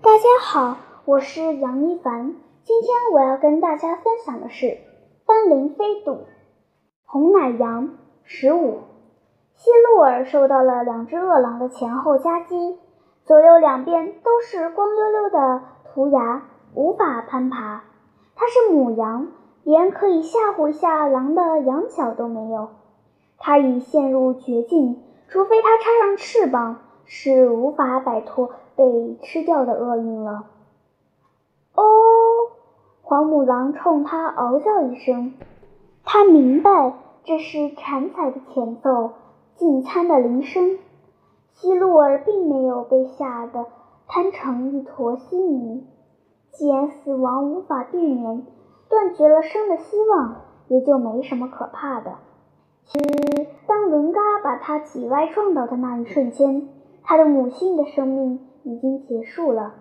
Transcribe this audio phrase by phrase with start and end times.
[0.00, 0.76] 大家好，
[1.06, 2.36] 我是杨一凡。
[2.62, 4.66] 今天我要跟大家分享的是
[5.26, 6.12] 《斑羚飞渡》。
[7.04, 8.78] 红奶羊十五，
[9.56, 12.78] 希洛尔受到了两只饿狼的前后夹击，
[13.24, 15.62] 左右两边都是光溜溜的
[15.92, 16.44] 涂鸦，
[16.74, 17.82] 无法攀爬。
[18.36, 19.26] 它是母羊，
[19.64, 22.68] 连可以吓唬一下狼的羊角都没有。
[23.36, 28.50] 它已陷入绝境，除非它插上翅膀，是无法摆脱。
[28.78, 30.44] 被吃掉的厄运了。
[31.74, 31.82] 哦，
[33.02, 35.34] 黄母狼冲他嗷叫一声，
[36.04, 39.10] 他明白这是馋财的前奏，
[39.56, 40.78] 进餐的铃声。
[41.54, 43.66] 希洛尔并没有被吓得
[44.06, 45.84] 瘫成一坨稀泥。
[46.52, 48.46] 既然死亡无法避免，
[48.88, 50.36] 断绝了生的希望，
[50.68, 52.12] 也就没什么可怕的。
[52.84, 56.68] 其实，当伦嘎把他挤歪撞倒的那一瞬间，
[57.02, 58.47] 他的母性的生命。
[58.68, 59.72] 已经结束了，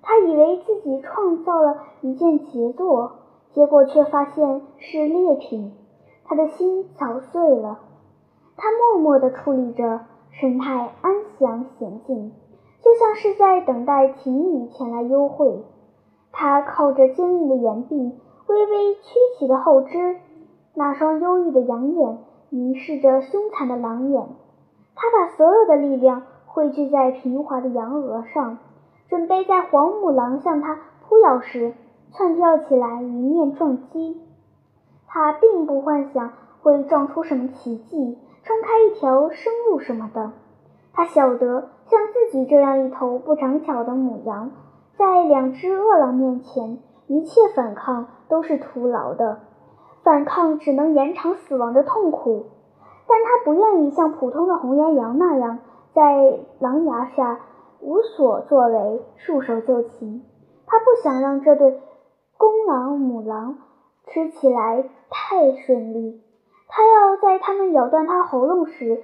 [0.00, 3.10] 他以为自己创造了一件杰作，
[3.52, 5.72] 结果却发现是劣品。
[6.24, 7.80] 他的心早碎了。
[8.56, 12.32] 他默默地矗立着，神态安详娴静，
[12.80, 15.64] 就像是在等待情侣前来幽会。
[16.30, 17.96] 他靠着坚硬的岩壁，
[18.46, 19.00] 微微曲
[19.36, 20.16] 起的后肢，
[20.74, 22.18] 那双忧郁的羊眼
[22.50, 24.28] 凝视着凶残的狼眼。
[24.94, 26.22] 他把所有的力量。
[26.48, 28.58] 汇聚在平滑的羊额上，
[29.08, 31.74] 准备在黄母狼向他扑咬时
[32.10, 34.20] 窜跳起来一面撞击。
[35.06, 36.32] 他并不幻想
[36.62, 40.32] 会撞出什么奇迹，冲开一条生路什么的。
[40.92, 44.50] 他晓得，像自己这样一头不长脚的母羊，
[44.96, 49.40] 在两只饿狼面前，一切反抗都是徒劳的。
[50.02, 52.46] 反抗只能延长死亡的痛苦，
[53.06, 55.58] 但他不愿意像普通的红岩羊那样。
[55.94, 57.40] 在狼牙下
[57.80, 60.22] 无所作为，束手就擒。
[60.66, 61.80] 他不想让这对
[62.36, 63.58] 公狼母狼
[64.06, 66.22] 吃起来太顺利，
[66.68, 69.02] 他要在它们咬断他喉咙时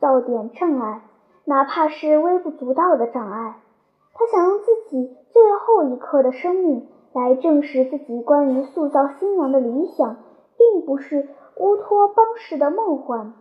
[0.00, 1.02] 造点障碍，
[1.44, 3.56] 哪怕是微不足道的障碍。
[4.14, 10.16] 他想用自己最后一刻的生命来证实自己关于塑造新娘的理想，
[10.56, 13.34] 并不是乌托邦式的梦幻。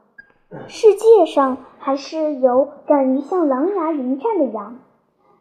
[0.67, 4.77] 世界上还是有敢于向狼牙迎战的羊。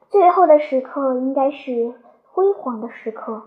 [0.09, 3.43] 最后的时刻应该是辉煌的时刻。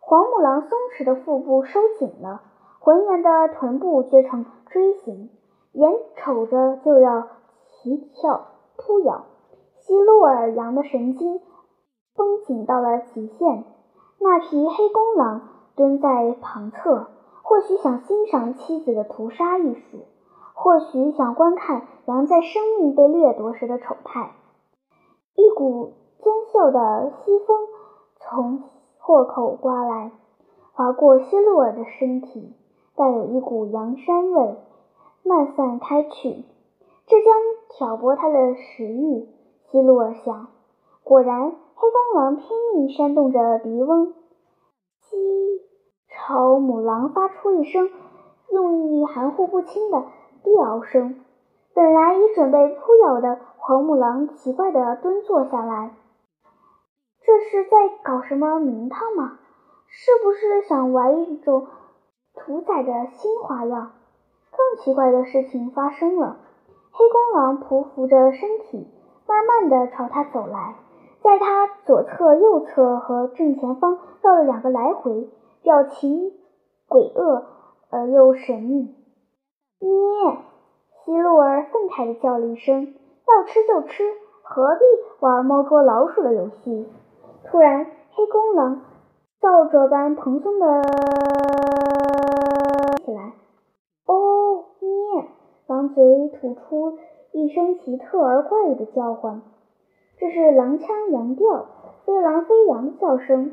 [0.00, 2.42] 黄母狼松弛的腹部收紧了，
[2.78, 5.30] 浑圆的臀部撅成锥形，
[5.72, 7.28] 眼瞅着就要
[7.68, 9.24] 起跳扑咬。
[9.80, 11.40] 希洛尔羊的神经
[12.16, 13.64] 绷紧到了极限。
[14.20, 17.08] 那匹黑公狼蹲在旁侧，
[17.42, 20.06] 或许想欣赏妻子的屠杀艺术。
[20.54, 24.30] 或许想观看羊在生命被掠夺时的丑态。
[25.34, 25.92] 一股
[26.22, 27.58] 尖嗅的西风
[28.20, 28.62] 从
[28.98, 30.12] 豁口刮来，
[30.72, 32.54] 划过希洛尔的身体，
[32.94, 34.56] 带有一股羊膻味，
[35.24, 36.44] 漫散开去。
[37.06, 37.34] 这将
[37.70, 39.28] 挑拨他的食欲。
[39.70, 40.46] 希洛尔想。
[41.02, 44.14] 果然，黑公狼拼命扇动着鼻翁，
[45.00, 45.16] 鸡
[46.08, 47.90] 朝母狼发出一声
[48.50, 50.04] 用意含糊不清的。
[50.44, 51.24] 低嗷声，
[51.72, 55.92] 本来已准备扑咬的黄母狼奇怪地蹲坐下来。
[57.22, 57.70] 这是在
[58.02, 59.38] 搞什么名堂吗？
[59.88, 61.66] 是不是想玩一种
[62.34, 63.92] 屠宰的新花样？
[64.50, 66.36] 更奇怪的事情发生了，
[66.92, 68.86] 黑公狼匍匐着身体，
[69.26, 70.74] 慢慢地朝他走来，
[71.22, 75.30] 在他左侧、右侧和正前方绕了两个来回，
[75.62, 76.32] 表情
[76.86, 77.46] 诡恶
[77.88, 78.94] 而又神秘。
[79.86, 80.38] 咩！
[81.04, 82.94] 希洛尔愤慨地叫了一声
[83.28, 84.02] ：“要吃就吃，
[84.42, 84.84] 何必
[85.20, 86.86] 玩猫捉老鼠的游戏？”
[87.44, 88.80] 突然，黑公狼
[89.40, 90.82] 倒着般蓬松地
[93.04, 93.34] 起来。
[94.06, 95.28] 哦，咩！
[95.66, 96.98] 狼嘴吐出
[97.32, 99.42] 一声奇特而怪异的叫唤，
[100.18, 101.66] 这是狼腔羊调，
[102.06, 103.52] 非狼飞羊的叫声，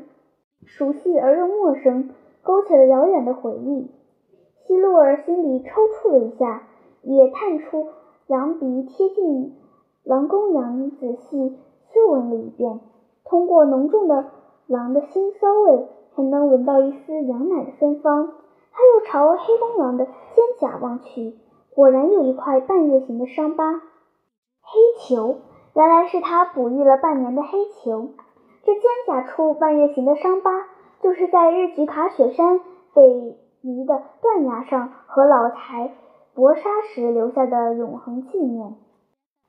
[0.64, 2.10] 熟悉而又陌生，
[2.42, 3.90] 勾起了遥远的回忆。
[4.72, 6.62] 希洛尔心里抽搐了一下，
[7.02, 7.88] 也探出
[8.28, 9.54] 羊鼻贴近
[10.02, 11.58] 狼公羊，仔细
[11.92, 12.80] 嗅闻了一遍。
[13.22, 14.30] 通过浓重的
[14.66, 18.32] 狼的腥骚味，还能闻到一丝羊奶的芬芳。
[18.72, 20.12] 他又朝黑公狼的肩
[20.58, 21.34] 胛望去，
[21.74, 23.74] 果然有一块半月形的伤疤。
[23.74, 25.36] 黑球，
[25.74, 28.08] 原来是他哺育了半年的黑球。
[28.64, 30.50] 这肩胛处半月形的伤疤，
[31.02, 32.58] 就是在日菊卡雪山
[32.94, 33.36] 被。
[33.62, 35.92] 泥的断崖上和老柴
[36.34, 38.74] 搏杀时留下的永恒纪念。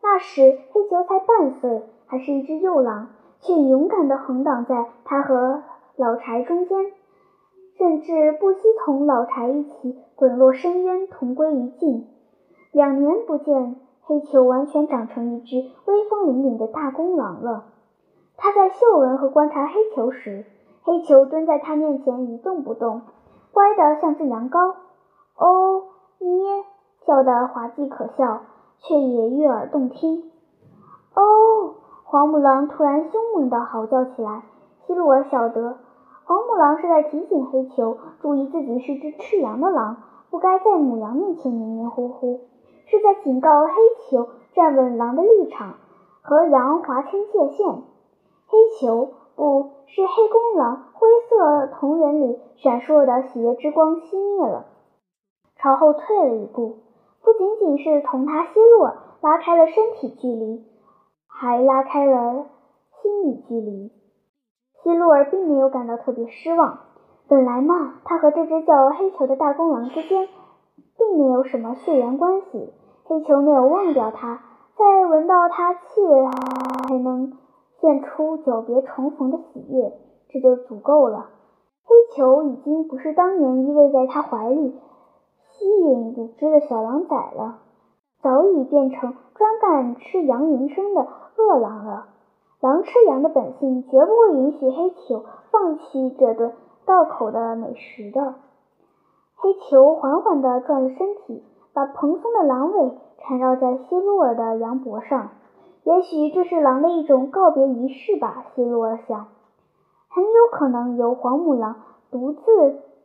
[0.01, 5.63] 那时黑球才半岁，还是一只幼狼，却勇敢地横挡在他和
[5.95, 6.92] 老柴中间，
[7.77, 12.07] 甚至不惜同老柴一起滚落深渊，同归于尽。
[12.71, 17.66] 两年不见，黑球完全长成一只威风凛凛的大公狼了。
[18.36, 20.45] 他在嗅闻和观察黑球时，
[20.83, 23.04] 黑球蹲在他面前一动不动，
[23.53, 24.73] 乖得像只羊羔。
[25.38, 25.83] 哦，
[26.19, 26.63] 咩，
[27.05, 28.41] 叫得滑稽可笑，
[28.79, 30.31] 却也悦耳动听。
[31.15, 34.44] 哦，黄母狼突然凶猛地嚎叫起来。
[34.85, 35.77] 希洛尔晓得，
[36.25, 39.97] 黄母狼是在提醒黑球注意自己是只吃羊的狼，
[40.29, 42.41] 不该在母羊面前黏黏糊糊，
[42.88, 43.73] 是在警告黑
[44.09, 45.75] 球站稳狼的立场，
[46.23, 47.83] 和羊划清界限。
[48.47, 49.09] 黑球。
[49.35, 54.66] 不是黑公狼灰色瞳仁里闪烁的喜悦之光熄灭了，
[55.56, 56.78] 朝后退了一步，
[57.24, 60.66] 不仅仅是同他希洛拉开了身体距离，
[61.28, 62.48] 还拉开了
[63.04, 63.92] 心理距离。
[64.81, 66.80] 希洛尔并没有感到特别失望，
[67.28, 70.28] 本来嘛，他和这只叫黑球的大公狼之间
[70.98, 72.74] 并没有什么血缘关系，
[73.04, 74.42] 黑球没有忘掉他，
[74.75, 76.31] 在闻到他气味后
[76.90, 77.43] 还能。
[77.83, 79.91] 现出久别重逢的喜悦，
[80.30, 81.31] 这就足够了。
[81.83, 84.80] 黑球已经不是当年依偎在他怀里
[85.50, 87.59] 吸引乳汁的小狼崽了，
[88.21, 92.06] 早已变成专干吃羊营生的恶狼了。
[92.62, 96.53] 狼吃羊的本性绝不会允许黑球放弃这顿
[96.85, 98.35] 道口的美食的。
[99.35, 101.44] 黑球缓缓地转了身体，
[101.74, 105.31] 把蓬松的狼尾缠绕在希洛尔的羊脖上。
[105.83, 109.27] 也许这是狼的一种告别仪式吧，希洛尔想。
[110.09, 111.75] 很有可能由黄母狼
[112.12, 112.41] 独自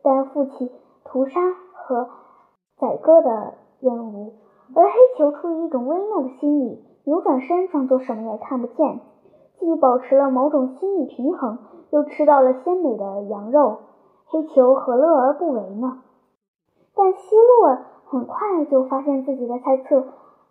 [0.01, 0.71] 担负起
[1.03, 1.41] 屠杀
[1.73, 2.09] 和
[2.77, 4.33] 宰割的任务，
[4.75, 9.01] 而黑球出于一种微妙的心理，扭转身装作什么也看不见，
[9.59, 11.57] 既保持了某种心理平衡，
[11.89, 13.79] 又吃到了鲜美的羊肉。
[14.27, 16.01] 黑球何乐而不为呢？
[16.95, 20.05] 但希洛尔很快就发现自己的猜测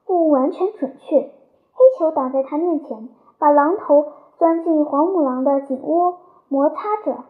[0.05, 1.31] 不完全准确。
[1.79, 3.09] 黑球挡在他面前，
[3.39, 4.05] 把狼头
[4.37, 7.25] 钻进黄母狼的颈窝，摩擦着，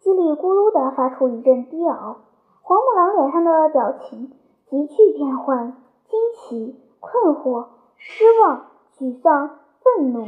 [0.00, 2.16] 叽里咕噜地发出一阵低嗷。
[2.62, 4.30] 黄母狼脸上的表情
[4.70, 5.72] 急剧变换：
[6.08, 7.66] 惊奇、困惑、
[7.96, 8.66] 失望、
[8.96, 9.50] 沮丧、
[9.82, 10.26] 愤怒。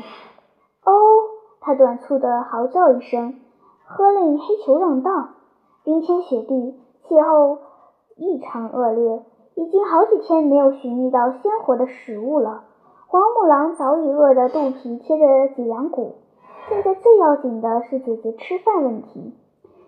[0.85, 0.93] 哦！
[1.61, 3.39] 他短促地嚎叫一声，
[3.85, 5.29] 喝令黑球让道。
[5.85, 7.59] 冰天雪地，气候
[8.17, 9.25] 异常恶劣，
[9.55, 12.65] 已经好几天没有寻觅到鲜活的食物了。
[13.11, 16.15] 黄母狼早已饿得肚皮贴着脊梁骨，
[16.69, 19.35] 现在最要紧的是解决吃饭问题。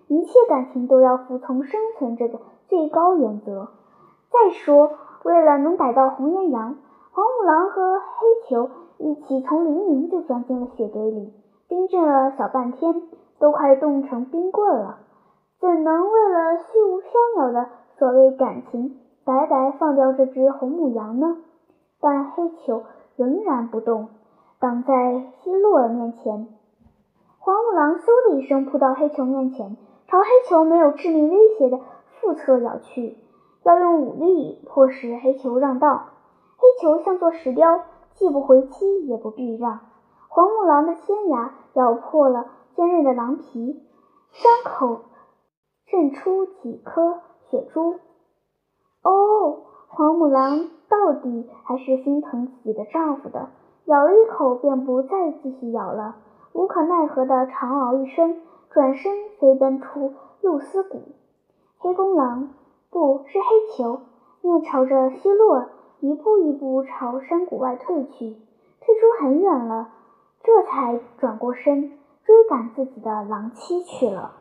[0.08, 3.68] 一切感情都要服从生存这个最高原则。
[4.28, 4.90] 再说，
[5.22, 6.74] 为了能逮到红岩羊，
[7.12, 11.32] 黄母狼和黑球一起从黎明就钻进了雪堆里，
[11.68, 13.02] 冰镇了小半天，
[13.38, 14.98] 都快冻成冰棍了。
[15.60, 17.04] 怎能为了虚无缥
[17.38, 21.36] 缈的所谓感情，白白放掉这只红母羊呢？
[22.00, 22.82] 但黑球。
[23.22, 24.08] 仍然不动，
[24.58, 26.48] 挡在希洛尔面前。
[27.38, 29.76] 黄母狼嗖的一声扑到黑球面前，
[30.08, 31.78] 朝黑球没有致命威胁的
[32.20, 33.16] 腹侧咬去，
[33.62, 36.06] 要用武力迫使黑球让道。
[36.56, 37.82] 黑球像座石雕，
[38.14, 39.78] 既不回击，也不避让。
[40.28, 43.80] 黄母狼的尖牙咬破了坚韧的狼皮，
[44.32, 45.02] 伤口
[45.86, 48.00] 渗出几颗血珠。
[49.04, 49.62] 哦，
[49.94, 50.68] 黄母狼。
[50.88, 53.48] 到底还是心疼自己的丈夫的，
[53.86, 56.16] 咬了一口便不再继续咬了，
[56.52, 58.36] 无可奈何的长嗷一声，
[58.68, 61.00] 转身飞奔出露丝谷。
[61.78, 62.50] 黑公狼
[62.90, 64.00] 不是黑球，
[64.42, 65.64] 面朝着西落，
[66.00, 68.36] 一步一步朝山谷外退去，
[68.82, 69.88] 退出很远了，
[70.42, 71.88] 这才转过身
[72.22, 74.32] 追赶自己的狼妻去了。